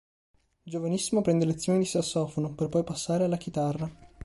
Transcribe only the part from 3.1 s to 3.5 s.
alla